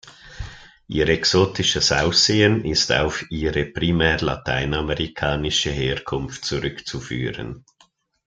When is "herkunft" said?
5.69-6.43